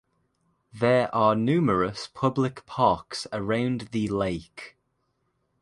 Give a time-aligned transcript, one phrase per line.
[0.73, 4.75] There are numerous public parks around the lake.